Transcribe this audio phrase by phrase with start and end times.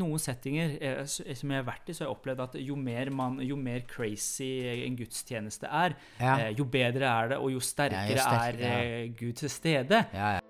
[0.00, 3.12] noen settinger eh, som jeg har vært i, så har jeg opplevd at jo mer,
[3.14, 4.50] man, jo mer crazy
[4.88, 6.36] en gudstjeneste er, Ja.
[6.46, 8.76] eh, jo bedre er det, og jo sterkere sterk- er ja.
[9.04, 10.04] eh, Gud til stede.
[10.16, 10.40] Ja, ja.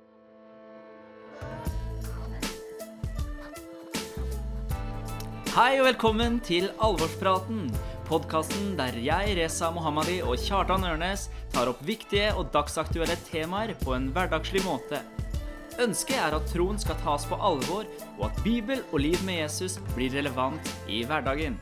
[5.51, 7.67] Hei og velkommen til Alvorspraten.
[8.09, 13.95] Podkasten der jeg, Reza Mohammadi og Kjartan Ørnes tar opp viktige og dagsaktuelle temaer på
[13.97, 15.03] en hverdagslig måte.
[15.79, 17.87] Ønsket er at troen skal tas på alvor,
[18.19, 21.57] og at Bibel og liv med Jesus blir relevant i hverdagen.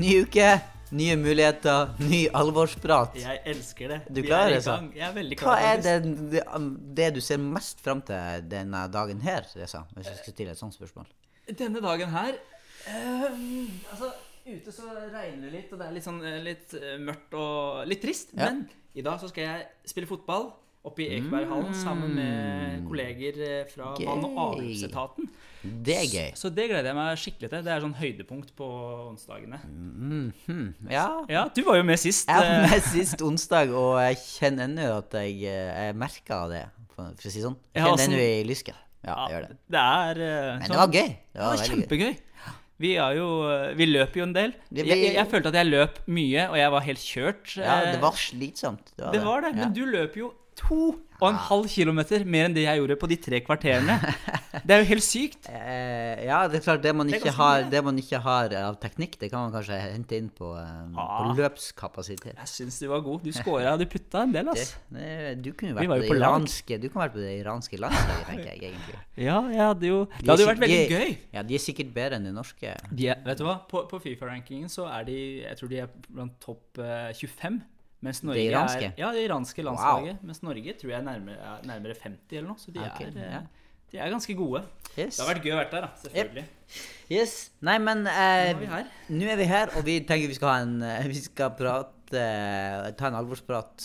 [0.00, 0.48] Ny uke,
[0.96, 3.14] nye muligheter, ny alvorsprat.
[3.20, 3.98] Jeg elsker det.
[4.08, 4.76] Du Vi klarer er det, så.
[4.76, 4.90] gang.
[4.96, 5.62] Jeg er veldig Hva klar.
[5.62, 6.32] er faktisk.
[6.32, 9.84] det, det, det du ser mest fram til denne dagen her, Reza?
[9.94, 11.06] Hvis jeg skal stille et sånt spørsmål.
[11.50, 12.34] Denne dagen her
[12.86, 13.24] eh,
[13.90, 14.10] Altså,
[14.46, 17.86] ute så regner det litt, og det er litt sånn eh, litt eh, mørkt og
[17.90, 18.34] litt trist.
[18.36, 18.50] Ja.
[18.50, 18.66] Men
[18.98, 20.50] i dag så skal jeg spille fotball
[20.84, 24.06] oppe i Ekeberghallen sammen med kolleger eh, fra Gøy.
[24.08, 25.28] vann- og avløpsetaten.
[25.84, 26.30] Det er gøy.
[26.40, 27.64] Så det gleder jeg meg skikkelig til.
[27.66, 28.68] Det er sånn høydepunkt på
[29.10, 29.58] onsdagene.
[29.66, 30.74] Mhm.
[30.90, 31.06] Ja.
[31.28, 32.28] Ja, du var jo med sist.
[32.30, 36.40] Jeg var eh, med sist onsdag, og jeg kjenner ennå at jeg, eh, jeg merka
[36.52, 37.58] det, for å si sånn.
[37.74, 38.80] Jeg Ja, kjenner sånn- ennå i lysket.
[39.04, 39.56] Ja, jeg gjør det.
[39.76, 41.08] Det er Men sånn- det var gøy.
[41.08, 42.10] Det Det var kjempegøy.
[42.10, 42.16] gøy.
[42.80, 43.28] Vi, jo,
[43.76, 44.54] vi løper jo en del.
[44.72, 47.56] Jeg, jeg, jeg følte at jeg løp mye, og jeg var helt kjørt.
[47.60, 48.94] Ja, det var slitsomt.
[48.96, 49.56] Det var Det var det, Ja.
[49.66, 50.82] men du løper jo to
[51.20, 53.96] og en halv kilometer mer enn det jeg gjorde på de tre kvarterene.
[54.64, 55.48] Det er jo helt sykt.
[55.60, 58.18] Eh, ja, det er klart det man, Det er ikke ganske har, det man ikke
[58.24, 61.28] har av teknikk, det kan man kanskje hente inn på, eh, på Ah.
[61.36, 62.38] løpskapasitet.
[62.40, 63.22] Jeg syns du var god.
[63.26, 64.72] Du scora, du putta en del, Det, ass.
[64.90, 67.34] det, du kunne vært var på jo det på iranske Du kunne vært på det
[67.42, 69.00] iranske landslaget, tenker jeg egentlig.
[69.28, 71.16] Ja, jeg hadde jo Det hadde jo vært veldig gøy.
[71.36, 72.72] Ja, de er sikkert bedre enn de norske.
[72.90, 73.58] De er, vet du hva?
[73.70, 77.60] På, på Fifa-rankingen så er de Jeg tror de er blant topp eh, 25.
[78.24, 78.90] Norge iranske?
[78.90, 80.22] Er, ja, det iranske landslaget.
[80.24, 82.60] Mens Norge tror jeg er nærmere, er nærmere 50 eller noe.
[82.60, 83.40] Så de, okay, er, ja.
[83.92, 84.62] de er ganske gode.
[84.94, 85.18] Yes.
[85.18, 86.02] Det har vært gøy å være der, da.
[86.04, 86.44] Selvfølgelig.
[87.12, 87.34] yes.
[87.68, 88.52] Nei, men eh,
[89.12, 91.88] nå er vi her, og vi tenker vi skal ha en eh, Vi skal prate
[92.10, 93.84] Ta en alvorsprat.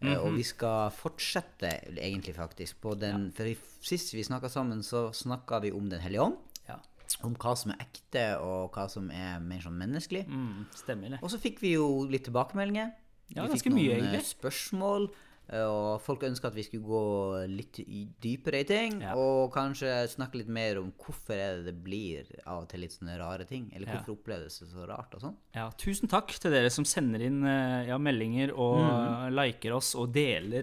[0.00, 0.18] Mm -hmm.
[0.18, 3.48] Og vi skal fortsette, egentlig, faktisk, på den For
[3.80, 6.36] sist vi snakka sammen, så snakka vi om Den hellige ånd.
[6.68, 6.74] Ja.
[7.22, 10.28] Om hva som er ekte, og hva som er mer sånn menneskelig.
[10.28, 11.18] Mm, stemmer det.
[11.22, 12.90] Og så fikk vi jo litt tilbakemeldinger.
[13.34, 15.08] Ja, vi fikk noen mye, spørsmål.
[15.48, 17.78] eh, Og folk ønska at vi skulle gå litt
[18.22, 19.00] dypere i ting.
[19.02, 19.14] Ja.
[19.16, 23.18] Og kanskje snakke litt mer om hvorfor det det blir av og til litt sånne
[23.18, 23.70] rare ting.
[23.74, 23.98] Eller Ja.
[23.98, 25.36] hvorfor oppleves det så rart og sånn.
[25.54, 29.26] Ja, tusen takk til dere som sender inn eh, ja, meldinger og Mm.
[29.26, 30.62] eh, liker oss og deler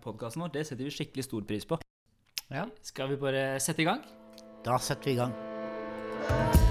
[0.00, 0.52] podkasten vår.
[0.52, 1.78] Det setter vi skikkelig stor pris på.
[2.50, 2.66] Ja.
[2.82, 4.02] Skal vi bare sette i gang?
[4.64, 6.67] Da setter vi i gang.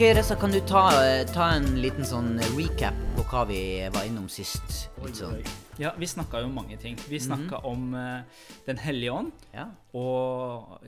[0.00, 3.58] Ok, Ressa, kan du ta, eh, ta en liten sånn recap på hva vi
[3.92, 4.86] var innom sist?
[5.12, 5.42] Sånn.
[5.76, 6.96] Ja, vi snakka jo om mange ting.
[7.04, 8.22] Vi snakka om uh,
[8.64, 9.44] Den hellige ånd.
[9.52, 9.66] Ja.
[9.92, 10.80] Og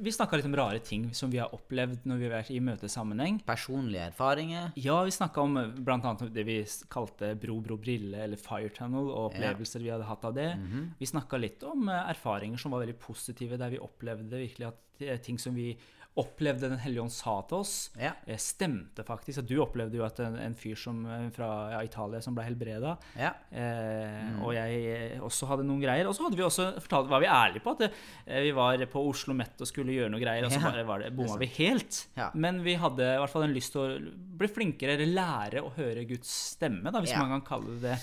[0.00, 2.62] vi snakka litt om rare ting som vi har opplevd når vi har vært i
[2.64, 3.42] møtesammenheng.
[3.44, 4.72] Personlige erfaringer.
[4.80, 5.84] Ja, vi snakka om bl.a.
[5.84, 6.56] blant annet det vi
[6.88, 10.54] kalte Bro, bro, brille, eller Fire Tunnel, og opplevelser vi hadde hatt av det.
[10.96, 15.04] Vi snakka litt om eh, erfaringer som var veldig positive, der vi opplevde virkelig at
[15.04, 15.74] eh, ting som vi
[16.18, 18.12] opplevde Den hellige ånd sa til oss, Ja.
[18.26, 19.38] eh, stemte faktisk.
[19.38, 22.42] At du opplevde jo at en, en fyr som, eh, fra ja, Italia som ble
[22.44, 23.34] helbreda, Ja.
[23.52, 26.08] Eh, Og jeg eh, også hadde noen greier.
[26.08, 27.92] Og så hadde vi også fortalt, var vi ærlige på at det,
[28.26, 31.14] vi var på Oslo Met og skulle gjøre noe greier, og så bare var det,
[31.14, 32.06] bomma vi helt.
[32.34, 35.70] Men vi hadde i hvert fall en lyst til å bli flinkere, eller lære å
[35.76, 37.98] høre Guds stemme, da, hvis man kan kalle det det.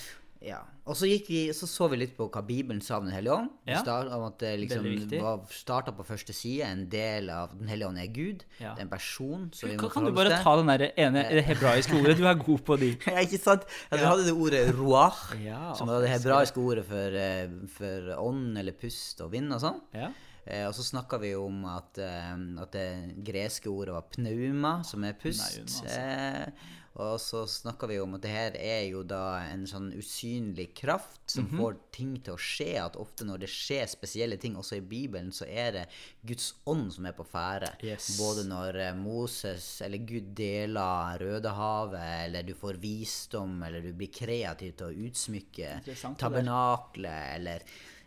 [0.45, 0.59] Ja.
[0.85, 3.33] Og så, gikk vi, så så vi litt på hva Bibelen sa om Den hellige
[3.33, 3.47] ånd.
[3.65, 3.79] Ja.
[3.81, 4.83] Start, om at det liksom
[5.23, 6.67] var starta på første side.
[6.67, 8.43] En del av Den hellige ånd er Gud.
[8.59, 8.75] Ja.
[8.75, 9.47] Det er en person.
[9.63, 10.43] vi Kan, kan du bare til.
[10.45, 12.17] ta den der ene det hebraiske ordet?
[12.19, 12.91] Du er god på de.
[13.15, 13.65] Ja, ikke sant?
[13.89, 18.13] Ja, du hadde det ordet ruach, Ja, som var det hebraiske ordet for, eh, for
[18.21, 19.81] ånd eller pust og vind og sånn.
[19.97, 20.11] Ja.
[20.45, 22.87] Eh, og så snakka vi om at, eh, at det
[23.25, 25.57] greske ordet var pneuma, som er pust.
[25.57, 25.97] Pneuma, altså.
[25.97, 30.69] Eh, og så snakka vi om at det her er jo da en sånn usynlig
[30.77, 31.57] kraft som Mhm.
[31.59, 32.69] får ting til å skje.
[32.85, 35.85] At ofte når det skjer spesielle ting, også i Bibelen, så er det
[36.25, 37.73] Guds ånd som er på ferde.
[37.83, 38.17] Yes.
[38.17, 44.07] Både når eh, Moses eller Gud deler Rødehavet, eller du får visdom, eller du blir
[44.11, 45.81] kreativ til å utsmykke
[46.17, 47.61] tabernaklet, eller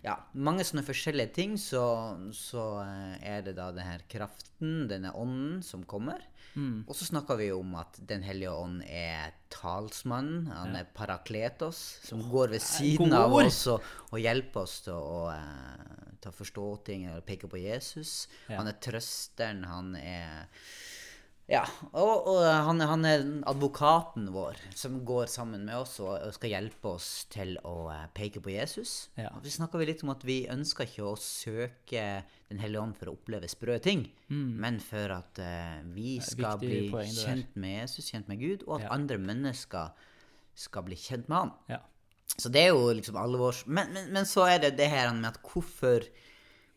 [0.04, 1.82] ja, mange sånne forskjellige ting, så,
[2.32, 6.22] så eh, er det da denne kraften, denne ånden, som kommer.
[6.58, 6.78] Mm.
[6.88, 10.48] Og så snakker vi om at Den hellige ånd er talsmannen.
[10.50, 15.28] Han er parakletos, som går ved siden av oss og, og hjelper oss til å,
[15.30, 18.26] uh, til å forstå ting eller peke på Jesus.
[18.48, 18.58] Ja.
[18.58, 20.48] Han er trøsteren, han er
[21.48, 21.62] Ja,
[21.96, 26.52] og, og han, han er advokaten vår som går sammen med oss og, og skal
[26.52, 29.08] hjelpe oss til å eh, peke på Jesus.
[29.16, 29.30] Ja.
[29.32, 32.04] Og så snakka vi litt om at vi ønsker ikke å søke
[32.50, 36.86] Den hellige ånd for å oppleve sprø ting, men for at uh, vi skal bli
[36.92, 38.92] poeng, kjent med Jesus, kjent med Gud, og at Ja.
[38.94, 39.90] andre mennesker
[40.56, 41.52] skal bli kjent med han.
[41.68, 41.80] Ja.
[42.38, 43.64] Så det er jo liksom alvors...
[43.66, 46.04] Men, men, men så er det det her med at hvorfor,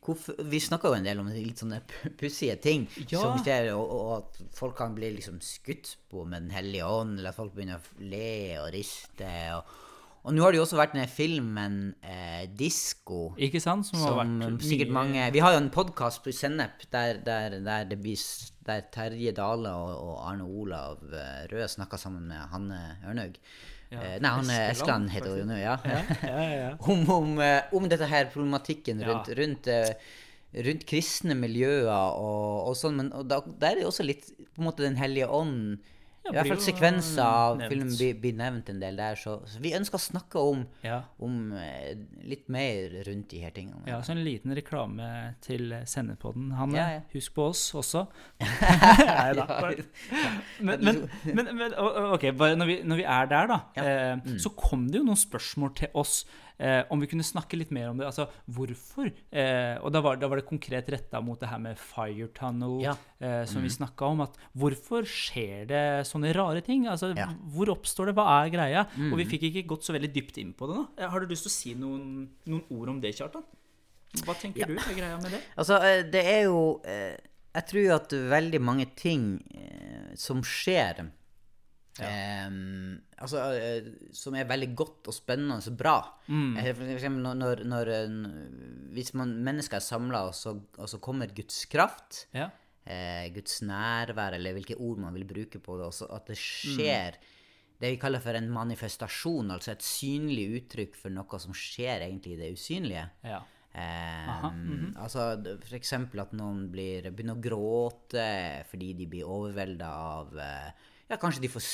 [0.01, 1.81] hvorfor Vi snakka jo en del om litt sånne
[2.19, 3.19] pussige ting Ja.
[3.21, 7.19] som skjer, og, og at folk kan bli liksom skutt på med Den hellige ånd,
[7.19, 9.29] eller at folk begynner å le og riste.
[9.57, 9.77] Og,
[10.23, 11.75] og nå har det jo også vært den filmen
[12.05, 13.31] eh, Disko.
[13.41, 13.87] Ikke sant?
[13.89, 17.59] Som, har Som vært sikkert mange Vi har jo en podkast på Sennep der, der,
[17.65, 18.21] der, det blir,
[18.67, 23.37] der Terje Dale og, og Arne Olav eh, Røe snakka sammen med Hanne Ørnhaug.
[23.91, 25.75] Eh, nei, han er Eskeland, heter hun nå, ja.
[25.83, 26.67] Ja, ja, ja.
[26.93, 29.09] om, om, eh, om dette her problematikken Ja.
[29.11, 29.93] rundt, rundt, eh,
[30.67, 32.95] rundt kristne miljøer og, og sånn.
[33.01, 35.79] Men og da, der er det også litt på en måte Den hellige ånd Ja,
[36.29, 39.17] I hvert fall sekvenser av filmen blir, blir nevnt en del der.
[39.17, 40.99] Så, så vi ønsker å snakke om, Ja.
[41.19, 41.95] om eh,
[42.29, 43.81] litt mer rundt de her tingene.
[43.89, 45.07] Ja, så en liten reklame
[45.41, 46.77] til Sendepodden, Hanne.
[46.77, 47.01] Ja, ja.
[47.15, 48.05] Husk på oss også.
[48.45, 49.47] Nei da.
[50.61, 51.73] Men, men, men, men
[52.13, 55.73] ok, når vi, når vi er der, da, eh, så kom det jo noen spørsmål
[55.81, 56.21] til oss
[56.61, 58.05] eh, om vi kunne snakke litt mer om det.
[58.07, 59.09] Altså hvorfor?
[59.33, 62.77] Eh, og da var, da var det konkret retta mot det her med fire tunnel,
[62.85, 62.93] Ja.
[63.19, 64.21] eh, som vi snakka om.
[64.27, 66.85] At hvorfor skjer det sånne rare ting?
[66.87, 67.27] Altså, Ja.
[67.55, 68.15] Hvor oppstår det?
[68.15, 68.85] Hva er greia?
[69.11, 70.87] Og vi fikk ikke gått så veldig dypt inn på det nå.
[70.97, 73.43] Eh, Har du lyst til å si noen, noen ord om det, Kjartan?
[74.25, 75.41] Hva tenker du er greia med det?
[75.57, 77.15] Altså, eh, det er jo eh,
[77.55, 79.41] Jeg tror at veldig mange ting
[80.15, 81.09] som skjer
[81.99, 82.49] eh,
[83.19, 85.97] altså, eh, Som er veldig godt og spennende og bra.
[86.29, 86.55] Mm.
[86.75, 88.07] For eksempel når, når, eh,
[88.95, 92.49] Hvis man, mennesker er samla, og, så- og så kommer Guds kraft, Ja.
[92.85, 97.13] eh, Guds nærvær, eller hvilke ord man vil bruke på det, at det skjer
[97.81, 102.33] det vi kaller for en manifestasjon, altså et synlig uttrykk for noe som skjer egentlig
[102.33, 103.09] i det usynlige.
[103.23, 103.41] ja.
[103.73, 109.87] Eh, Altså d- for eksempel at noen blir, begynner å gråte fordi de blir overvelda
[109.87, 110.71] av eh,
[111.11, 111.65] Ja, kanskje de får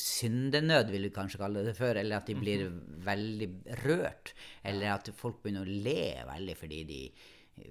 [0.00, 2.62] syndenød, vil vi kanskje kalle det før, eller at de blir
[3.04, 3.48] veldig
[3.84, 4.32] rørt.
[4.64, 7.02] Eller at folk begynner å le veldig fordi de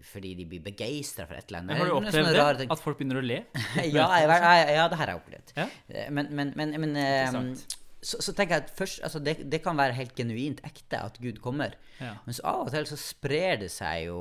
[0.04, 1.78] fordi de blir begeistra for et eller annet.
[1.80, 2.38] Har du opplevd det?
[2.38, 2.66] rare.
[2.74, 3.38] At folk begynner å le?
[3.98, 5.54] ja, jeg, jeg, ja, det her har jeg opplevd.
[5.56, 5.68] Ja.
[5.88, 6.98] Eh, Men, men, men, men
[7.38, 7.48] um,
[8.04, 11.18] så, så tenker jeg at først, altså det, det kan være helt genuint ekte at
[11.24, 11.78] Gud kommer.
[12.02, 12.18] Ja.
[12.28, 14.20] Men så av og til så sprer det seg jo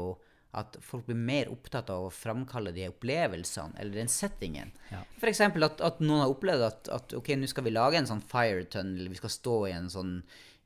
[0.56, 4.72] at folk blir mer opptatt av å framkalle de opplevelsene eller den settingen.
[4.88, 5.02] Ja.
[5.28, 8.24] Eksempel at, at noen har opplevd at, at ok, nå skal vi lage en sånn
[8.24, 10.14] fire tunnel, vi skal stå i en sånn,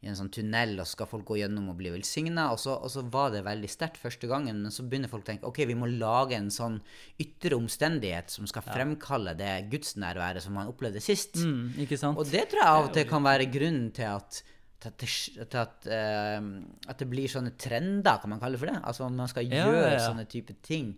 [0.01, 2.47] i en sånn tunnel, og skal folk gå gjennom og bli velsigna.
[2.55, 5.51] Og, og så var det veldig sterkt første gangen, men så begynner folk å tenke
[5.51, 6.79] ok, vi må lage en sånn
[7.21, 11.43] ytre omstendighet som skal fremkalle det gudsnærværet som man opplevde sist.
[11.43, 11.75] Mm?
[12.15, 14.43] Og det tror jeg av og til kan være grunnen til at
[14.89, 16.41] at, at, eh,
[16.89, 18.81] at det blir sånne trender, kan man kalle det for det.
[18.83, 20.95] Altså man skal Ja, gjøre ja, sånne type ting.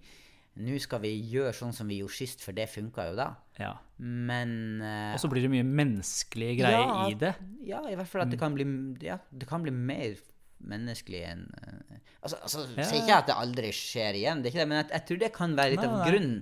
[0.62, 3.30] Nå skal vi gjøre sånn som vi gjorde sist, for det funka jo da.
[3.58, 3.72] ja.
[4.02, 7.30] Men uh, Og så blir det mye menneskelige greier ja, i det.
[7.64, 8.66] Ja, i hvert fall at det kan bli,
[9.06, 10.18] ja, det kan bli mer
[10.58, 14.52] menneskelig enn uh, Altså, altså Ja, sier ikke at det aldri skjer igjen, det er
[14.52, 16.36] ikke det, men jeg, jeg tror det kan være litt av grunnen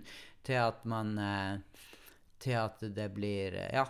[0.49, 1.85] til at man uh,
[2.41, 3.87] Til at det blir Ja.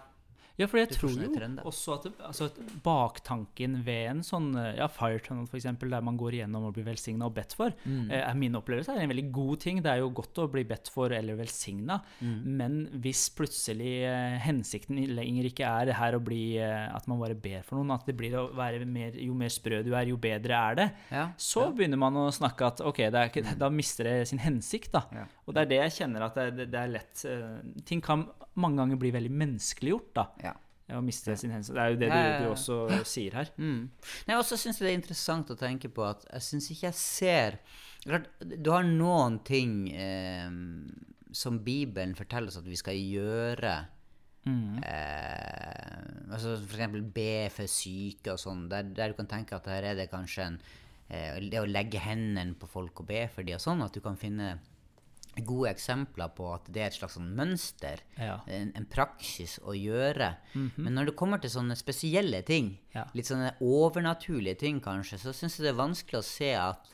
[0.60, 1.30] Ja, for jeg tror jo
[1.64, 6.18] også at, altså at baktanken ved en sånn eh, ja, fire tunnel, eksempel, der man
[6.20, 8.10] går igjennom og blir velsigna og bedt for, Mm.
[8.12, 9.80] eh, er min opplevelse er en veldig god ting.
[9.82, 12.44] Det er jo godt å bli bedt for eller velsigna, Mm.
[12.58, 17.34] men hvis plutselig eh, hensikten lenger ikke er det her å bli at man bare
[17.34, 20.16] ber for noen, at det blir å være mer, jo mer sprø du er, jo
[20.20, 24.04] bedre er det, Ja, så begynner man å snakke at ok, det ikke, da mister
[24.04, 24.92] det sin hensikt.
[24.92, 25.04] da.
[25.14, 25.24] Ja.
[25.46, 27.24] Og det er det jeg kjenner at det, det, det er lett
[27.86, 30.12] Ting kan mange ganger bli veldig menneskeliggjort.
[30.14, 30.26] da.
[30.96, 31.76] Å miste sin hensikt.
[31.76, 32.80] Det er jo det du, du også
[33.12, 33.52] sier her.
[33.60, 33.86] Mm.
[34.28, 36.88] Nei, og så syns jeg det er interessant å tenke på at jeg syns ikke
[36.88, 37.62] jeg ser
[38.00, 40.48] Klart, Du har noen ting eh,
[41.36, 43.74] som Bibelen forteller oss at vi skal gjøre.
[44.48, 44.78] Mm.
[44.80, 48.66] Eh, altså eksempel be for syke og sånn.
[48.72, 50.58] Der, der du kan tenke at her er det kanskje en
[51.12, 54.00] eh, Det å legge hendene på folk og be for dem og sånn, at du
[54.04, 54.54] kan finne
[55.46, 58.40] gode eksempler på at det er et slags sånn mønster, Ja.
[58.46, 60.36] en, en praksis å gjøre.
[60.76, 63.04] Men når det kommer til sånne spesielle ting, Ja.
[63.14, 66.88] litt sånne overnaturlige ting kanskje, så syns jeg det er vanskelig å se at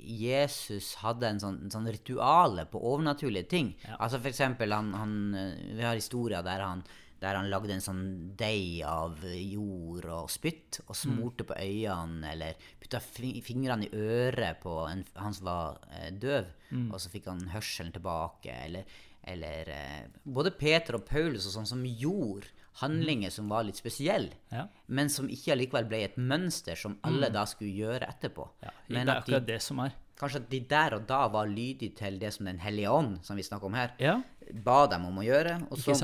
[0.00, 3.74] Jesus hadde en sånn, en sånn rituale på overnaturlige ting.
[3.84, 3.96] Ja.
[4.00, 6.82] Altså for eksempel, han, han, eh, vi har historier der han,
[7.20, 8.02] der han lagde en sånn
[8.40, 14.76] deig av jord og spytt og smurte på øynene, eller putta fingrene i øret på
[14.88, 16.48] en, han som var eh, døv,
[16.92, 18.84] og så fikk han hørselen tilbake, eller,
[19.28, 22.48] eller eh, både Peter og Paulus og sånn som gjorde
[22.80, 24.64] handlinger som var litt spesielle, Ja.
[24.86, 28.46] men som ikke allikevel ble et mønster som alle da skulle gjøre etterpå.
[28.62, 29.92] Ja, men det er akkurat de, det som er.
[30.20, 33.36] kanskje at de der og da var lydige til det som Den hellige ånd, som
[33.36, 34.20] vi snakker om her, Ja,
[34.64, 35.58] ba dem om å gjøre.
[35.70, 35.98] Og så?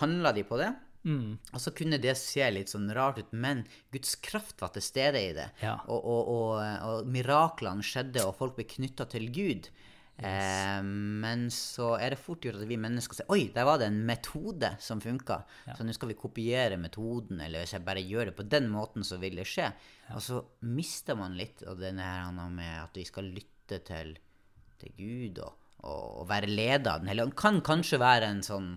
[0.00, 0.70] Handla de på det.
[1.08, 1.38] Mm.
[1.54, 3.62] Og så kunne det se litt sånn rart ut, men
[3.94, 5.46] Guds kraft var til stede i det.
[5.62, 5.78] Ja.
[5.86, 6.56] Og, og, og,
[6.88, 9.70] og miraklene skjedde, og folk ble knytta til Gud.
[10.18, 13.86] Eh, men så er det fort gjort at vi mennesker sier Oi, der var det
[13.86, 15.40] en metode som funka.
[15.78, 19.06] Så nå skal vi kopiere metoden, eller hvis jeg bare gjør det på den måten,
[19.06, 19.70] så vil det skje.
[20.16, 24.16] Og så mister man litt av denne her med at vi skal lytte til,
[24.80, 27.38] til Gud og være leda av Den hellige ånd.
[27.38, 28.72] Kan kanskje være en sånn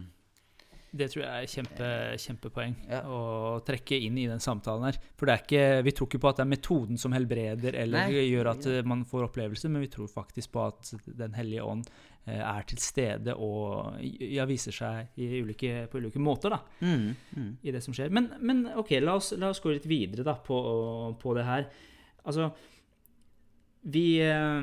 [0.91, 2.98] Det tror jeg er kjempe, kjempepoeng Ja.
[3.07, 4.98] å trekke inn i den samtalen her.
[5.15, 8.10] For det er ikke, vi tror ikke på at det er metoden som helbreder eller
[8.12, 8.25] Nei.
[8.27, 11.88] gjør at eh, man får opplevelse, men vi tror faktisk på at Den hellige ånd
[12.25, 17.07] eh, er til stede og ja, viser seg i ulike, på ulike måter da, mm,
[17.38, 17.53] mm.
[17.63, 18.12] i det som skjer.
[18.12, 20.60] Men, men ok, la oss, la oss gå litt videre da, på,
[21.21, 21.69] på det her.
[22.27, 22.51] Altså,
[23.95, 24.60] vi eh,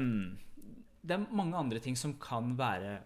[1.08, 2.98] Det er mange andre ting som kan være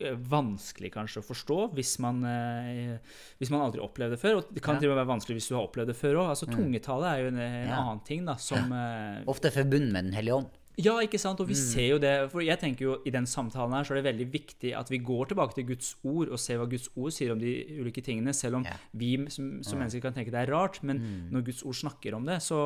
[0.00, 2.98] eh, vanskelig kanskje å forstå hvis man, eh,
[3.40, 4.36] hvis man aldri opplevde det før.
[4.42, 4.82] Og det kan Ja.
[4.84, 6.28] til og med være vanskelig hvis du har opplevd det før òg.
[6.34, 7.80] Altså, tungetale er jo en, en Ja.
[7.82, 10.50] annen ting da, som eh, Ofte forbundet med Den hellige ånd.
[10.78, 11.40] Ja, ikke sant?
[11.42, 12.12] Og vi ser jo det.
[12.32, 15.00] For jeg tenker jo i den samtalen her så er det veldig viktig at vi
[15.02, 18.34] går tilbake til Guds ord og ser hva Guds ord sier om de ulike tingene,
[18.36, 18.84] selv om yeah.
[18.98, 20.78] vi som, som mennesker kan tenke det er rart.
[20.86, 21.02] Men
[21.34, 22.60] når Guds ord snakker om det, så,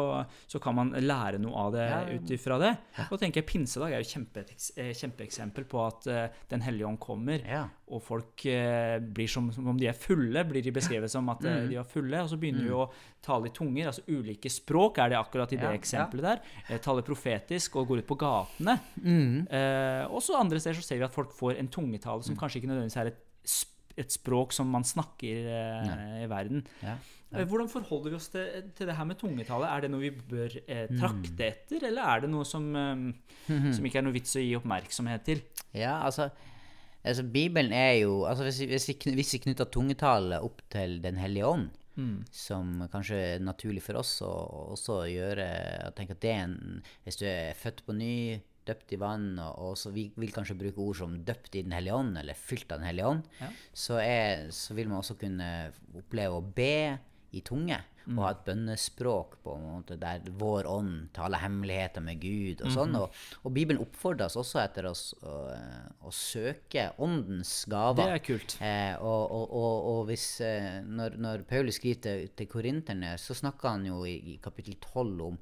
[0.50, 2.18] så kan man lære noe av det Ja, ja.
[2.18, 2.72] ut ifra det.
[3.08, 4.44] Og tenker jeg Pinsedag er jo kjempe,
[4.76, 7.64] eh, kjempeeksempel på at uh, Den hellige ånd kommer, Ja.
[7.88, 11.40] og folk uh, blir som, som om de er fulle, blir de beskrevet som at
[11.42, 11.72] mm.
[11.72, 12.86] de var fulle, og så begynner de å
[13.22, 15.80] tale i tunger, altså ulike språk er det akkurat i det Ja, ja.
[15.80, 16.42] eksempelet der.
[16.68, 18.78] Eh, taler profetisk og går ut på gatene.
[19.02, 22.72] Eh, også andre steder så ser vi at folk får en tungetale som kanskje ikke
[22.72, 23.22] nødvendigvis er et,
[24.02, 26.64] et språk som man snakker eh, i verden.
[26.82, 26.96] Ja.
[27.32, 29.68] Eh, Hvordan forholder vi oss til, til det her med tungetale?
[29.70, 33.86] Er det noe vi bør eh, trakte etter, eller er det noe som, eh, som
[33.88, 35.44] ikke er noe vits å gi oppmerksomhet til?
[35.72, 36.28] Ja, altså,
[37.00, 41.48] altså Bibelen er jo altså Hvis vi, hvis vi, knytter tungetallet opp til Den hellige
[41.48, 41.70] ånd,
[42.30, 44.30] som kanskje er naturlig for oss å
[44.72, 48.92] også gjøre Jeg tenker at det er en Hvis du er født på ny, døpt
[48.94, 51.94] i vann, og, og så vi vil kanskje bruke ord som døpt i Den hellige
[51.98, 53.48] ånd, eller fylt av Den hellige ånd, Ja.
[53.74, 56.98] så, er, så vil man også kunne oppleve å be
[57.32, 57.78] i tunge.
[58.10, 62.64] Og ha et bønnespråk på en måte der vår ånd taler hemmeligheter med Gud.
[62.64, 65.36] og sånn, og, og Bibelen oppfordrer oss også etter oss å,
[66.02, 68.02] å søke åndens gaver.
[68.02, 68.56] Det er kult.
[68.64, 69.56] Eh, og,
[69.92, 74.16] og hvis, eh, når, når Paulus skriver til, til korinterne, så snakker han jo i,
[74.34, 75.38] i kapittel 12 om,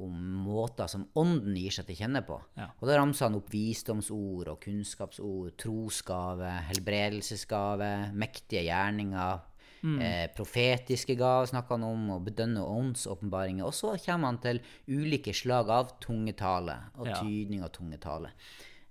[0.00, 0.16] om
[0.46, 2.38] måter som ånden gir seg til kjenne på.
[2.58, 2.70] Ja.
[2.78, 9.46] Og da ramser han opp visdomsord og kunnskapsord, trosgave, helbredelsesgave, mektige gjerninger,
[9.82, 13.64] eh, profetiske gaver snakker han om, og bedønne åndsåpenbaringer.
[13.64, 17.20] Og så kommer han til ulike slag av tungetale og Ja.
[17.22, 18.30] tydning av tungetale.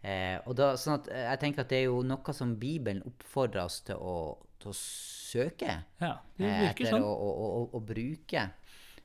[0.02, 3.02] Eh, og da, sånn at eh, jeg tenker at det er jo noe som Bibelen
[3.06, 7.04] oppfordrer oss til å, til å søke Ja, det eh, etter sånn.
[7.04, 8.46] å, å, å, å bruke.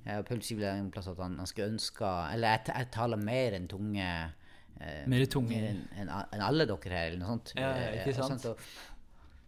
[0.07, 3.55] Eh, Paul sier en plass at han, han skulle ønske Eller jeg, jeg taler mer
[3.59, 4.07] enn tunge
[4.81, 5.57] eh, Mer tunge.
[5.59, 7.55] enn en, en alle dere her, eller noe sånt.
[7.59, 8.47] Ja, ikke Eh, og sant?
[8.53, 8.59] og,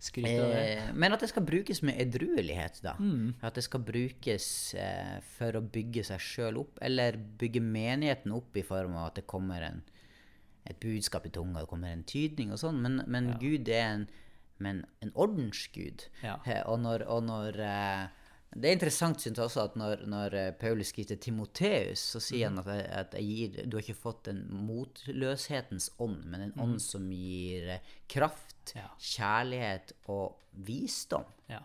[0.06, 0.62] Skryt av det.
[0.76, 2.94] Eh, men at det skal brukes med edruelighet, da.
[3.00, 3.34] Mm.
[3.46, 4.48] At det skal brukes
[4.78, 9.20] eh, for å bygge seg sjøl opp, eller bygge menigheten opp i form av at
[9.20, 9.82] det kommer en,
[10.66, 12.78] et budskap i tunga, det kommer en tydning og sånn.
[12.84, 14.06] Men, men Gud er en,
[14.62, 16.06] men en ordensgud.
[16.22, 16.38] Ja.
[16.44, 18.25] Eh, og når, og når eh,
[18.56, 22.22] Det er interessant, synes jeg også, at når, når eh, Paulus skriver til Timoteus, så
[22.24, 22.56] sier mm.
[22.56, 26.54] han at, jeg, at jeg gir, du har ikke fått en motløshetens ånd, men en
[26.64, 28.82] ånd som gir eh, kraft, Mhm.
[28.82, 28.88] Ja.
[28.98, 31.26] kjærlighet og visdom.
[31.50, 31.60] Ja.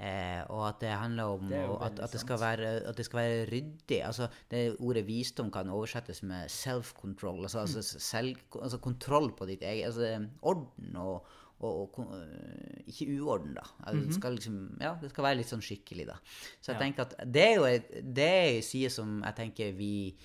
[0.00, 3.46] Eh, og at det handler om Det at, at, det være, at det skal være
[3.50, 3.98] ryddig.
[4.04, 7.42] Altså, det Ordet visdom kan oversettes med self-control.
[7.42, 11.26] Altså, altså, selv, altså kontroll på ditt eget altså, Orden og,
[11.60, 13.64] og, og øh, ikke uorden, da.
[13.86, 16.14] Altså, det, skal liksom, ja, det skal være litt sånn skikkelig, da.
[16.60, 16.82] Så jeg Ja.
[16.84, 20.16] tenker at det er jo et- det er en side som jeg tenker vi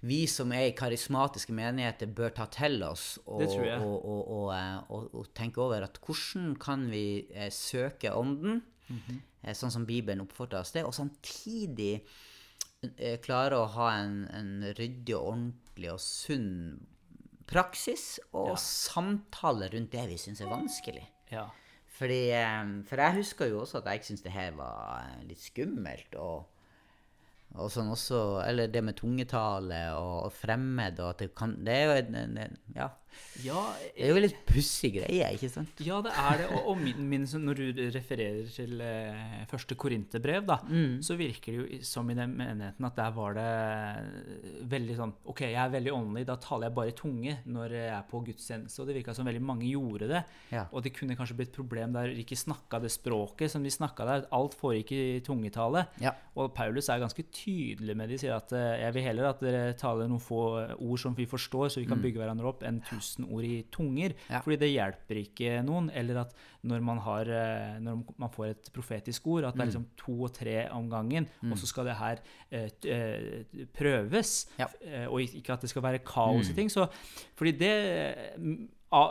[0.00, 3.40] vi som er i karismatiske menigheter, bør ta til oss og,
[4.54, 9.20] eh, og, og tenke over at hvordan kan vi eh, søke Ånden, Mhm.
[9.42, 12.02] eh, sånn som Bibelen oppfordrer oss til, og samtidig
[12.96, 16.78] eh, klare å ha en, en ryddig og ordentlig og sunn
[17.48, 18.58] praksis og Ja.
[18.60, 21.06] samtale rundt det vi syns er vanskelig.
[21.32, 21.48] ja.
[21.98, 25.40] Fordi, eh, for jeg husker jo også at jeg syntes det her var eh, litt
[25.42, 26.14] skummelt.
[26.14, 26.46] Og,
[27.58, 31.72] Og sånn også, eller det med tungetale og, og fremmed og at det kan Det
[31.74, 32.88] er jo en, en, en Ja.
[33.44, 33.60] Ja,
[33.94, 35.78] Det er jo en litt pussig greie, ikke sant?
[35.86, 36.48] Ja, det er det.
[36.56, 40.58] Og, og min, min, når du refererer til eh, første Korinterbrev, da,
[41.04, 43.46] så virker det jo som i den menigheten at der var det
[44.70, 47.92] veldig sånn Ok, jeg er veldig åndelig, da taler jeg bare i tunge når jeg
[47.94, 48.82] er på gudstjeneste.
[48.82, 50.22] Og det virka som veldig mange gjorde det.
[50.54, 50.64] Ja.
[50.72, 53.72] Og det kunne kanskje blitt et problem der de ikke snakka det språket som de
[53.72, 54.26] snakka der.
[54.34, 55.86] Alt foregikk i tungetale.
[56.02, 56.14] Ja.
[56.38, 58.18] Og Paulus er ganske tydelig med det.
[58.18, 60.42] De sier at eh, jeg vil heller at dere taler noen få
[60.74, 64.12] ord som vi forstår, så vi kan bygge hverandre opp, enn tusen ord i tunger.
[64.14, 64.30] Mm.
[64.30, 64.40] Ja.
[64.44, 65.90] Fordi det hjelper ikke noen.
[65.94, 66.34] Eller at
[66.68, 69.58] når man, har, eh, når man får et profetisk ord, at Mm.
[69.58, 72.18] det er liksom to og tre om gangen, og så skal det her
[72.50, 74.48] eh, eh, prøves.
[74.58, 74.66] Ja.
[74.84, 75.12] Mm.
[75.12, 76.70] Og ikke at det skal være kaos i ting.
[76.70, 76.86] Så,
[77.36, 78.68] fordi det mm,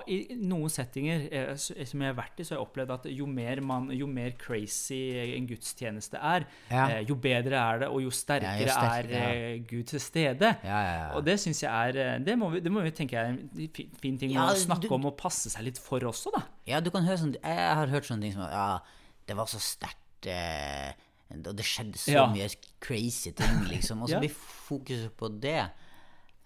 [0.10, 3.28] I noen settinger eh, som jeg har vært i, så har jeg opplevd at jo
[3.30, 4.98] mer, man, jo mer crazy
[5.36, 6.88] en gudstjeneste er, Ja.
[6.96, 9.58] eh, jo bedre er det, og jo sterkere Ja, jo sterk- er ja.
[9.70, 10.50] Gud til stede.
[10.66, 11.12] Ja, ja, ja.
[11.16, 13.70] Og det syns jeg er eh, Det må vi, det må vi tenke er en
[14.02, 16.42] fin ting å snakke du- om og passe seg litt for også, da.
[16.66, 18.80] Ja, du kan høre sånn Jeg har hørt sånne ting som ja,
[19.28, 20.94] det var så sterkt eh,
[21.38, 22.50] Og det skjedde så mye
[22.82, 24.02] crazy ting, liksom.
[24.02, 25.70] Og så blir fokuset på det.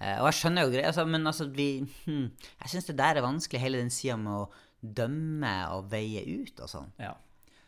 [0.01, 1.67] Eh, og jeg skjønner jo altså, men altså vi
[2.07, 2.23] hm,
[2.63, 4.47] Jeg syns det der er vanskelig, hele den sida med å
[4.81, 6.87] dømme og veie ut og sånn.
[6.97, 7.11] Ja.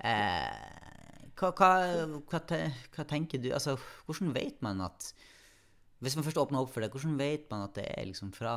[0.02, 1.70] Eh, hva, hva,
[2.30, 2.58] hva, te,
[2.96, 3.75] hva tenker du Altså,
[4.08, 5.12] hvordan vet man at
[6.04, 8.56] Hvis man først åpner opp for det, hvordan vet man at det er liksom fra,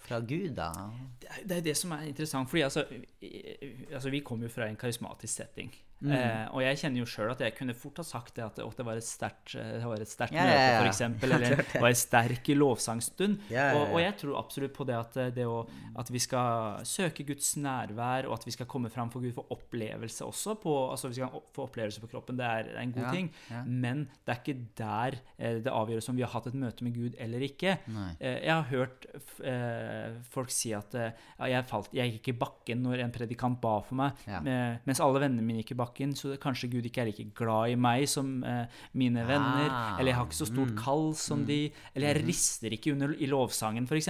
[0.00, 0.70] fra Gud, da?
[1.44, 2.48] Det er- det som er interessant.
[2.48, 2.84] fordi altså,
[3.92, 5.74] altså Vi kommer jo fra en karismatisk setting.
[6.04, 6.12] Mm.
[6.12, 8.84] Eh, og jeg kjenner jo sjøl at jeg kunne fort ha sagt det at det,
[8.84, 10.04] var et sterkt eh, møte,
[10.84, 11.00] f.eks.
[11.24, 13.38] eller det var en sterk lovsangstund.
[13.48, 13.78] Yeah, yeah, yeah.
[13.80, 15.62] Og, og jeg tror absolutt på det at, eh, det å,
[16.02, 19.48] at vi skal søke Guds nærvær, og at vi skal komme fram for Gud for
[19.54, 20.56] opplevelse også.
[20.60, 23.30] På, altså Vi skal få opplevelse på kroppen, det er en god ting.
[23.64, 26.96] Men det er ikke der eh, det avgjøres om vi har hatt et møte med
[26.98, 27.78] Gud eller ikke.
[28.18, 29.08] Eh, Jeg har hørt
[29.40, 33.96] eh, folk si at jeg, falt, jeg gikk i bakken når en predikant ba for
[33.98, 34.20] meg,
[34.84, 35.83] mens alle vennene mine gikk i bakken,
[36.14, 39.68] så kanskje Gud ikke er like glad i meg som eh, mine venner.
[39.70, 42.92] Ah, Eller jeg har ikke så stort mm, kall som de Eller jeg rister ikke
[42.92, 44.08] under i lovsangen, f.eks.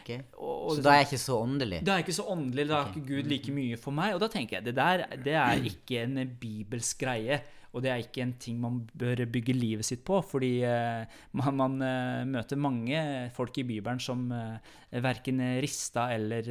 [0.00, 0.20] Okay.
[0.38, 1.80] Og, og Så da er jeg ikke så åndelig?
[1.84, 4.14] da er jeg ikke så åndelig, da har ikke Gud like mye for meg.
[4.14, 7.42] Og da tenker jeg det der det er ikke en bibelsk greie.
[7.72, 10.18] Og det er ikke en ting man bør bygge livet sitt på.
[10.28, 11.06] Fordi eh,
[11.40, 16.44] man, man eh, møter mange folk i Bibelen som eh, verken rista eller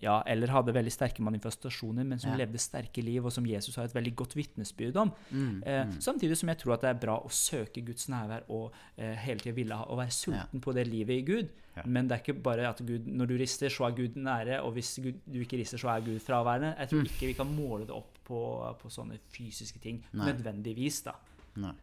[0.00, 2.38] Ja, eller hadde veldig sterke manifestasjoner, men som Ja.
[2.44, 5.12] levde sterke liv, og som Jesus har et veldig godt vitnesbyrd om.
[5.30, 8.72] Mm, Eh, Samtidig som jeg tror at det er bra å søke Guds nærvær og
[8.96, 11.48] hele tida ville ha, å være sulten på det livet i Gud.
[11.86, 14.72] Men det er ikke bare at Gud, når du rister, så er Gud nære, og
[14.74, 16.72] hvis Gud, du ikke rister, så er Gud fraværende.
[16.78, 18.40] Jeg tror ikke vi kan måle det opp på,
[18.80, 20.30] på sånne fysiske ting Nei.
[20.30, 21.16] nødvendigvis, da.
[21.58, 21.74] Nei.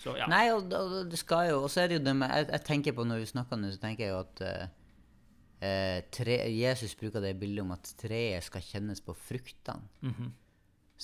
[0.00, 0.26] Så ja.
[0.30, 2.62] Nei, og, og det skal jo Og så er det jo det med jeg, jeg
[2.66, 4.72] tenker på Når vi snakker nå, så tenker jeg jo at eh,
[5.68, 9.86] eh, tre, Jesus bruker det bildet om at treet skal kjennes på fruktene.
[10.02, 10.32] Mhm.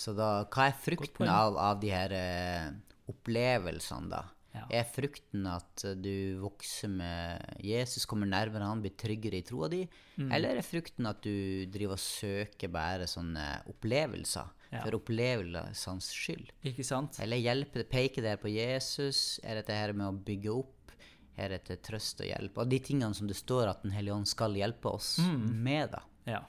[0.01, 2.69] Så da Hva er frukten av, av de her eh,
[3.11, 4.25] opplevelsene, da?
[4.51, 4.65] Ja.
[4.81, 9.85] Er frukten at du vokser med Jesus, kommer nærmere han, blir tryggere i troa di?
[10.17, 10.33] Mm.
[10.35, 14.51] Eller er frukten at du driver og søker bare sånne opplevelser?
[14.71, 14.83] Ja.
[14.85, 16.51] For opplevelsenes skyld?
[16.67, 17.19] Ikke sant?
[17.23, 19.41] Eller hjelper peker det her på Jesus?
[19.43, 20.95] Er dette her med å bygge opp?
[21.41, 22.59] Er det til trøst og hjelp?
[22.59, 26.03] Og de tingene som det står at Den hellige ånd skal hjelpe oss med, da.
[26.29, 26.43] Ja.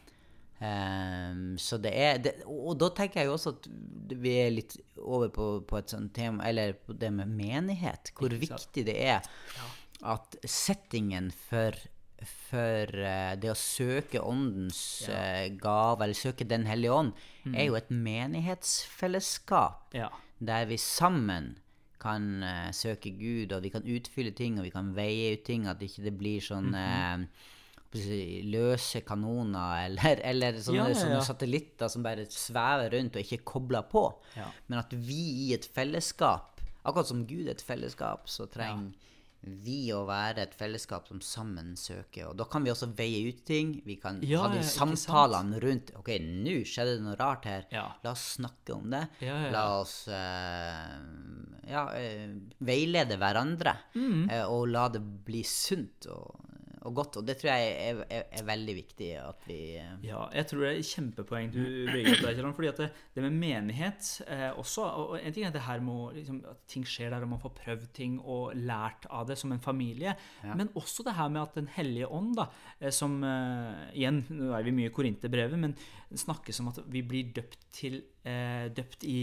[0.62, 3.64] Um, så det er det, Og da tenker jeg jo også at
[4.22, 8.12] vi er litt over på, på et sånt tema, eller på det med menighet.
[8.18, 9.22] Hvor viktig det er
[10.04, 11.72] at settingen for
[12.22, 17.14] for eh, det å søke åndens eh, gave, eller søke Den hellige ånd,
[17.50, 20.10] er jo et menighetsfellesskap Ja.
[20.40, 21.56] der vi sammen
[22.02, 25.68] kan uh, søke Gud, og vi kan utfylle ting, og vi kan veie ut ting,
[25.70, 26.76] at ikke det blir sånn Mhm.
[26.76, 27.18] eh,
[27.94, 31.02] løse kanoner, eller, eller sånne, Ja, ja, ja.
[31.04, 34.08] sånne satellitter som bare svever rundt og ikke er kobla på.
[34.68, 38.94] Men at vi i et fellesskap, akkurat som Gud er et fellesskap, så trenger
[39.42, 42.28] vi å være et fellesskap som sammen søker.
[42.30, 43.74] Og da kan vi også veie ut ting.
[43.86, 47.66] Vi kan ha de samtalene rundt Ok, nå skjedde det noe rart her.
[48.06, 49.02] La oss snakke om det.
[49.54, 50.94] La oss uh,
[51.66, 52.30] ja, eh,
[52.62, 53.74] veilede hverandre.
[53.98, 54.30] Mm.
[54.30, 56.38] Uh, og la det bli sunt og,
[56.88, 57.18] og godt.
[57.20, 60.64] Og det tror jeg er, er, er veldig viktig at vi eh, Ja, jeg tror
[60.66, 62.56] det er kjempepoeng du bringer opp der, Kjelland.
[62.58, 66.42] fordi det, det med menighet eh, også og En ting er det her med liksom,
[66.50, 69.62] at ting skjer der, og man får prøvd ting og lært av det som en
[69.62, 70.16] familie.
[70.42, 70.56] Ja.
[70.58, 72.48] Men også det her med at Den hellige ånd, da,
[72.80, 75.76] eh, som eh, Igjen, nå er vi mye i Korinterbrevet, men
[76.12, 79.20] snakkes om at vi blir døpt til, eh, døpt i,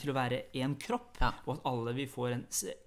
[0.00, 1.20] til å være én kropp.
[1.20, 1.32] Ja.
[1.46, 2.46] Og at alle vi får en,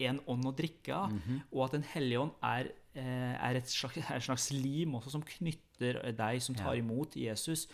[0.10, 1.14] en ånd å drikke av.
[1.14, 1.46] Mhm.
[1.54, 5.26] Og at Den hellige ånd er, er et slags, er et slags lim også som
[5.26, 7.66] knytter deg som tar imot Jesus,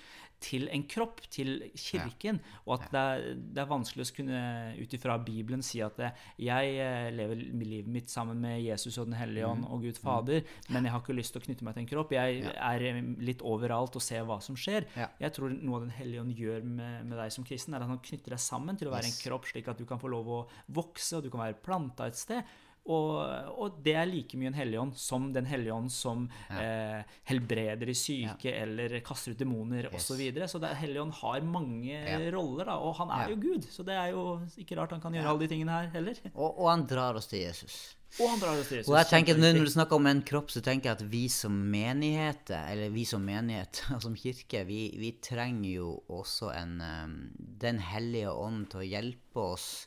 [0.41, 2.39] til en kropp, til kirken.
[2.65, 4.41] Og at det, er, det er vanskelig å kunne
[4.79, 9.09] ut ifra Bibelen si at eh, jeg eh, lever livet mitt sammen med Jesus og
[9.11, 10.41] Den hellige ånd og Gud Fader,
[10.73, 12.15] men jeg har ikke lyst til å knytte meg til en kropp.
[12.17, 12.47] Jeg Mm.
[12.51, 14.87] Er eh, litt overalt og ser hva som skjer.
[15.21, 17.91] Jeg tror noe av Den hellige ånd gjør med, med deg som kristen, er at
[17.91, 20.29] han knytter deg sammen til å være en kropp, slik at du kan få lov
[20.31, 20.41] å
[20.73, 22.47] vokse, og du kan være planta et sted.
[22.89, 23.13] Og,
[23.61, 27.85] og det er like mye en hellig ånd som Den hellige ånd som eh, helbreder
[27.85, 29.93] de syke eller kaster ut demoner Yes.
[30.01, 30.07] osv.
[30.07, 30.47] Så, videre.
[30.49, 32.17] så Hellige ånd har mange Ja.
[32.33, 33.35] roller, da, og han er Ja.
[33.35, 33.67] jo Gud.
[33.69, 35.29] Så det er jo ikke rart han kan gjøre Ja.
[35.29, 36.15] alle de tingene her heller.
[36.33, 37.95] og, og han drar oss til Jesus.
[38.19, 38.89] Og han drar oss til Jesus.
[38.91, 41.51] Og jeg tenker, når du snakker om en kropp, så tenker jeg at vi som
[41.71, 47.31] menighet, eller vi som menighet og som kirke, vi, vi trenger jo også en um,
[47.37, 49.85] Den hellige ånd til å hjelpe oss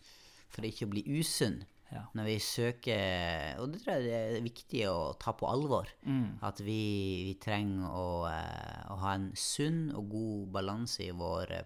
[0.48, 1.64] for ikke å bli usunn.
[1.94, 2.00] Ja.
[2.18, 5.86] Når vi søker Og det tror jeg det er viktig å ta på alvor.
[6.02, 6.40] Mm.
[6.42, 6.80] At vi,
[7.28, 11.62] vi trenger å, eh, å ha en sunn og god balanse i eh,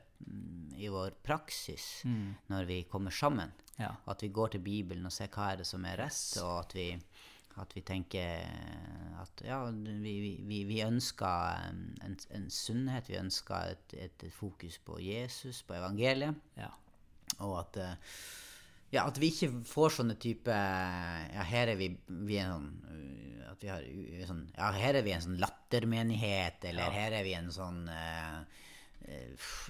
[0.79, 2.35] i vår praksis Mm.
[2.51, 3.51] når vi kommer sammen.
[3.79, 3.93] Ja.
[4.05, 6.59] Og at vi går til Bibelen og ser hva er det som er rett, og
[6.65, 6.89] at vi,
[7.59, 8.45] at vi tenker
[9.23, 10.13] at ja, vi,
[10.47, 15.75] vi- vi, ønsker en, en, en sunnhet, vi ønsker et, et fokus på Jesus, på
[15.79, 16.71] evangeliet, Ja.
[17.41, 17.95] og at eh,
[18.91, 21.91] ja, at vi ikke får sånne type Ja, her er vi,
[22.29, 25.37] vi er sånn uh, At vi har uh, sånn Ja, her er vi en sånn
[25.43, 26.95] lattermenighet, eller Ja.
[26.95, 28.41] her er vi en sånn uh,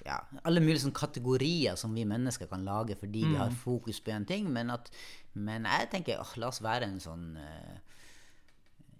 [0.03, 4.11] ja, alle mulige sånne kategorier som vi mennesker kan lage fordi vi har fokus på
[4.11, 4.49] en ting.
[4.51, 4.89] Men, at,
[5.33, 7.77] men jeg tenker åh, la oss være en sånn eh,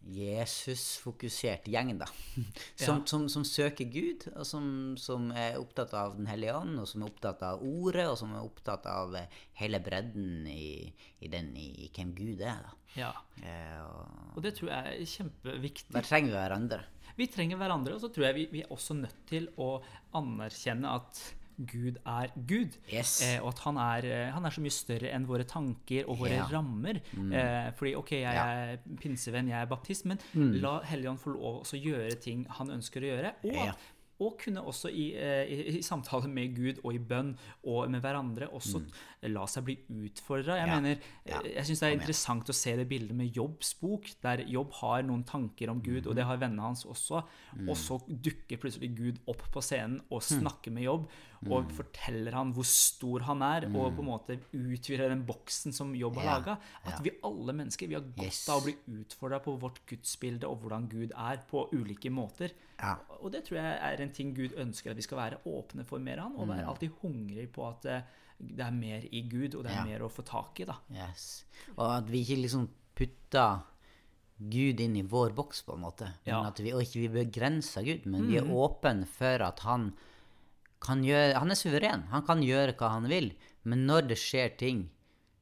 [0.05, 2.05] Jesus-fokusert gjeng, da.
[2.79, 3.05] Som, Ja.
[3.05, 7.03] som, som søker Gud, og som, som er opptatt av Den hellige ånd, og som
[7.03, 9.27] er opptatt av Ordet, og som er opptatt av eh,
[9.59, 12.61] hele bredden i, i, den, i, hvem Gud er.
[12.65, 12.75] da.
[12.95, 13.11] ja.
[13.43, 15.91] Eh, og Og det tror jeg er kjempeviktig.
[15.95, 16.81] der trenger vi hverandre.
[17.19, 19.73] Vi trenger hverandre, og så tror jeg vi, vi er også nødt til å
[20.15, 21.19] anerkjenne at
[21.65, 22.77] Gud er Gud.
[22.91, 23.21] Yes.
[23.21, 26.17] Eh, og at han er, eh, han er så mye større enn våre tanker og
[26.19, 26.45] våre Ja.
[26.47, 26.51] Mm.
[26.53, 27.01] rammer.
[27.33, 28.45] Eh, fordi ok, jeg Ja.
[28.45, 33.01] er pinsevenn, jeg er baptist, men la Helligånd få lov å gjøre ting han ønsker
[33.01, 33.33] å gjøre.
[33.43, 33.73] Og, Ja.
[34.21, 38.01] og kunne også i, eh, i, i samtale med Gud og i bønn og med
[38.01, 38.81] hverandre også
[39.23, 40.57] la seg bli utfordra.
[40.59, 40.69] Jeg Mm.
[40.69, 40.75] Ja.
[40.81, 41.39] mener, Ja.
[41.39, 44.73] eh, jeg syns det er interessant å se det bildet med Jobbs bok, der Jobb
[44.73, 46.15] har noen tanker om Gud, og Mhm.
[46.15, 47.23] det har vennene hans også,
[47.55, 47.69] Mm.
[47.69, 51.07] og så dukker plutselig Gud opp på scenen og snakker med Jobb,
[51.47, 51.69] og Mm.
[51.71, 56.15] forteller han hvor stor han er, og på en måte utvider den boksen som Jobb
[56.17, 56.57] har Ja, laga.
[56.85, 58.49] At vi alle mennesker vi har godt Yes.
[58.49, 62.51] av å bli utfordra på vårt gudsbilde og hvordan Gud er, på ulike måter.
[62.79, 62.97] Ja.
[63.21, 65.99] Og det tror jeg er en ting Gud ønsker at vi skal være åpne for
[65.99, 66.69] mer av, og være Mm.
[66.69, 68.01] alltid hungrig på at eh,
[68.41, 69.83] det er mer i Gud, og det er Ja.
[69.85, 70.75] mer å få tak i, da.
[70.93, 71.45] Yes.
[71.77, 73.61] Og at vi ikke liksom putter
[74.49, 76.05] Gud inn i vår boks, på en måte.
[76.25, 76.43] Men Ja.
[76.47, 79.93] at vi, og ikke vi begrenser Gud, men vi er åpne for at han
[80.81, 82.07] gjøre Han er suveren.
[82.11, 83.33] Han kan gjøre hva han vil.
[83.63, 84.89] Men når det skjer ting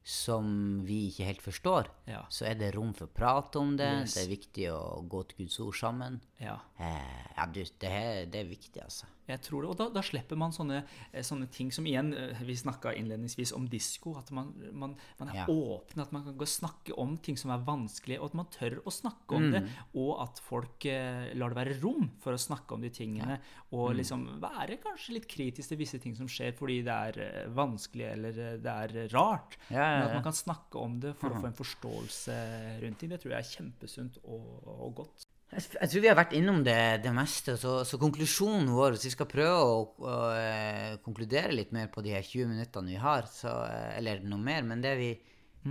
[0.08, 2.22] som vi ikke helt forstår, Ja.
[2.30, 3.90] så er det rom for prat om det.
[4.02, 4.14] Yes.
[4.14, 6.20] Det er viktig å gå til Guds ord sammen.
[6.40, 6.56] Ja.
[6.80, 9.06] Eh, ja, du, det, her, det er viktig, altså.
[9.28, 10.78] Jeg tror det, og da, da slipper man sånne,
[11.12, 14.14] eh, sånne ting som igjen eh, Vi snakka innledningsvis om disko.
[14.18, 15.46] At man, man, man er Ja.
[15.52, 18.46] åpen, at man kan gå og snakke om ting som er vanskelig, og at man
[18.46, 19.52] tør å snakke om Mm.
[19.52, 19.62] det.
[19.94, 23.38] Og at folk eh, lar det være rom for å snakke om de tingene.
[23.72, 23.96] Og Mm.
[24.00, 28.12] liksom være kanskje litt kritisk til visse ting som skjer fordi det er eh, vanskelig
[28.12, 29.56] eller eh, det er rart.
[29.70, 32.98] Ja, ja, Men at man kan snakke om det for å få en forståelse rundt
[32.98, 35.26] ting, det tror jeg er kjempesunt og, og godt.
[35.48, 37.54] Jeg, jeg tror vi har vært innom det, det meste.
[37.60, 42.04] Så, så konklusjonen vår, hvis vi skal prøve å, å å, konkludere litt mer på
[42.04, 45.12] de her 20 minuttene vi har, så, eh, eller noe mer, men det vi,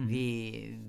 [0.10, 0.26] vi,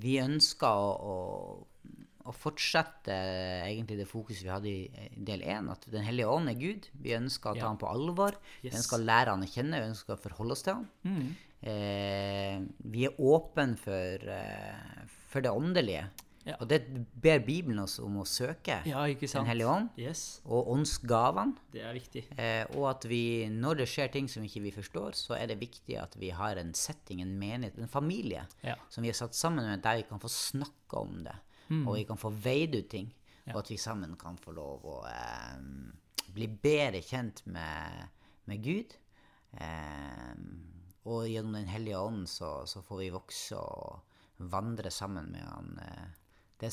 [0.00, 1.98] vi ønsker å, å,
[2.28, 6.32] å fortsette eh, egentlig det fokuset vi hadde i eh, del 1, at Den hellige
[6.32, 6.88] ånd er Gud.
[7.04, 7.68] Vi ønsker å ta Ja.
[7.72, 8.38] ham på alvor.
[8.64, 10.88] Vi ønsker å lære han å kjenne, vi ønsker å forholde oss til ham.
[11.04, 11.28] Mm.
[11.68, 12.56] Eh,
[12.88, 16.06] vi er åpne for, eh, for det åndelige.
[16.48, 16.56] Ja.
[16.62, 16.80] Og det
[17.20, 18.78] ber Bibelen oss om å søke.
[18.88, 19.02] Ja?
[19.04, 21.58] Den hellige ånd Yes, og åndsgavene.
[21.74, 22.22] det er viktig.
[22.40, 25.58] Eh, og at vi, når det skjer ting som ikke vi forstår, så er det
[25.60, 28.76] viktig at vi har en setting, en menighet, en familie Ja.
[28.88, 31.36] som vi har satt sammen med, der vi kan få snakke om det.
[31.68, 31.86] Mm.
[31.86, 33.14] Og vi kan få veid ut ting.
[33.48, 35.60] og at vi sammen kan få lov å eh,
[36.36, 38.08] bli bedre kjent med,
[38.44, 38.92] med Gud.
[39.56, 40.34] Eh,
[41.08, 44.02] og gjennom Den hellige ånd så, så, får vi vokse og
[44.52, 45.70] vandre sammen med Han.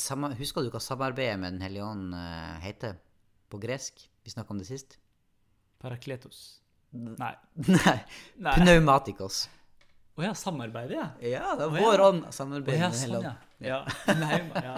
[0.02, 2.96] Samme, husker du hva samarbeidet med Den hellige ånd eh, heter
[3.54, 4.08] på gresk?
[4.26, 4.98] Vi snakka om det sist.
[5.82, 6.62] Parakletos.
[7.22, 7.36] Nei.
[7.70, 8.56] Nei.
[8.56, 9.46] Pneumatikos.
[10.16, 11.10] Å oh, ja, samarbeidet, ja.
[11.20, 13.34] Ja, det er oh, vår ånd samarbeider oh, ja, med sånn, ja.
[13.68, 14.16] ja.
[14.16, 14.76] Nei, ja.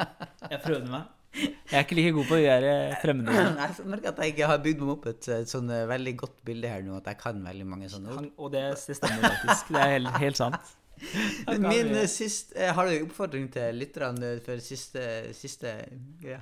[0.49, 1.13] Jeg prøvde meg.
[1.67, 3.41] Jeg er ikke like god på å gjøre fremmede.
[3.59, 6.71] Jeg merker at jeg har bygd meg opp et, et sånn eh, veldig godt bilde
[6.71, 8.29] her nå, at jeg kan veldig mange sånne ord.
[8.39, 9.73] Og det, det stemmer faktisk.
[9.75, 10.71] Det er helt, helt sant.
[11.63, 15.01] Min uh, sist, uh, Har du en oppfordring til lytterne for siste,
[15.37, 15.73] siste
[16.21, 16.41] greia?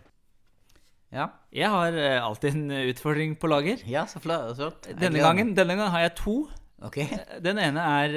[1.16, 1.30] Ja.
[1.56, 3.84] Jeg har uh, alltid en utfordring på lager.
[3.90, 4.88] Ja, så flott.
[5.00, 6.38] Denne gangen, denne gangen har jeg to.
[6.86, 7.08] Okay.
[7.46, 8.16] Den ene er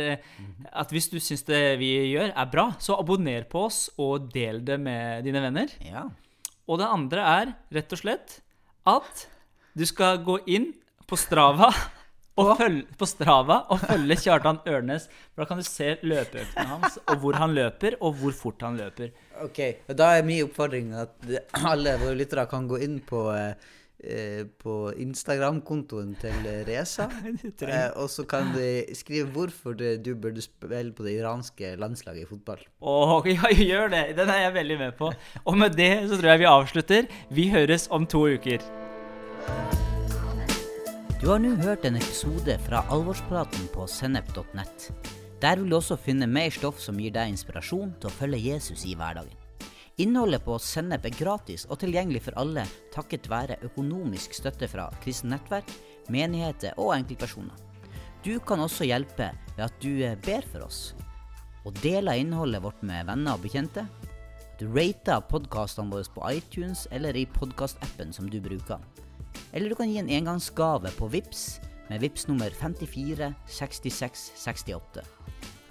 [0.77, 4.61] at hvis du syns det vi gjør, er bra, så abonner på oss og del
[4.67, 5.73] det med dine venner.
[5.87, 6.09] Ja.
[6.69, 8.41] Og det andre er rett og slett
[8.89, 9.29] at
[9.79, 10.73] du skal gå inn
[11.09, 11.71] på Strava
[12.59, 15.09] følge, på Strava og følge Kjartan Ørnes.
[15.33, 18.79] For da kan du se løpeøktene hans, og hvor han løper, og hvor fort han
[18.79, 19.11] løper.
[19.45, 21.15] Ok, og Da er min oppfordring at
[21.65, 23.53] alle våre lyttere kan gå inn på eh,
[23.99, 27.09] Eh, på Instagram-kontoen til Reza.
[27.67, 32.29] eh, og så kan de skrive hvorfor du burde spille på det iranske landslaget i
[32.31, 32.63] fotball.
[32.79, 34.05] Åh, ja, gjør det!
[34.21, 35.11] Den er jeg veldig med på.
[35.45, 37.13] Og med det så tror jeg vi avslutter.
[37.31, 38.63] Vi høres om to uker.
[41.19, 44.85] Du har nå hørt en episode fra Alvorspraten på sennep.nett.
[45.43, 48.85] Der vil du også finne mer stoff som gir deg inspirasjon til å følge Jesus
[48.87, 49.33] i hverdagen.
[49.99, 52.63] Innholdet på Sennep er gratis og tilgjengelig for alle
[52.95, 55.73] takket være økonomisk støtte fra kristen nettverk,
[56.07, 57.59] menigheter og enkeltpersoner.
[58.23, 60.95] Du kan også hjelpe ved at du eh, ber for oss,
[61.67, 63.89] og deler innholdet vårt med venner og bekjente.
[64.63, 68.79] Du rater podkastene våre på iTunes eller i podkastappen som du bruker.
[69.53, 75.05] Eller du kan gi en engangsgave på VIPS med VIPS nummer 54 66 68.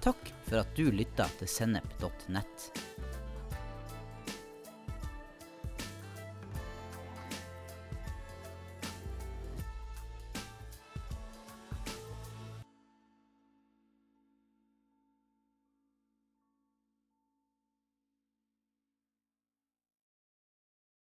[0.03, 2.69] Takk for at du lytta til sennep.nett.